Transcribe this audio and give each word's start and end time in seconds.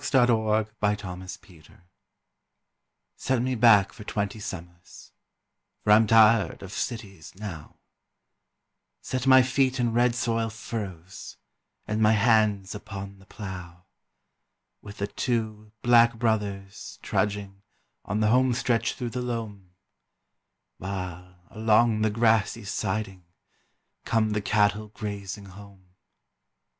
THE 0.01 0.07
SHAKEDOWN 0.07 0.65
ON 1.03 1.19
THE 1.19 1.27
FLOOR 1.27 1.83
Set 3.17 3.39
me 3.39 3.53
back 3.53 3.93
for 3.93 4.03
twenty 4.03 4.39
summers 4.39 5.11
For 5.83 5.91
I'm 5.91 6.07
tired 6.07 6.63
of 6.63 6.71
cities 6.73 7.33
now 7.35 7.75
Set 8.99 9.27
my 9.27 9.43
feet 9.43 9.79
in 9.79 9.93
red 9.93 10.15
soil 10.15 10.49
furrows 10.49 11.37
And 11.87 12.01
my 12.01 12.13
hands 12.13 12.73
upon 12.73 13.19
the 13.19 13.27
plough, 13.27 13.85
With 14.81 14.97
the 14.97 15.05
two 15.05 15.71
'Black 15.83 16.15
Brothers' 16.15 16.97
trudging 17.03 17.61
On 18.03 18.21
the 18.21 18.29
home 18.29 18.53
stretch 18.53 18.95
through 18.95 19.11
the 19.11 19.21
loam 19.21 19.75
While, 20.79 21.43
along 21.51 22.01
the 22.01 22.09
grassy 22.09 22.63
siding, 22.65 23.23
Come 24.05 24.31
the 24.31 24.41
cattle 24.41 24.87
grazing 24.87 25.45
home. 25.45 25.93